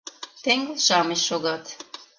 Теҥгыл-шамыч 0.43 1.19
шогат. 1.27 1.63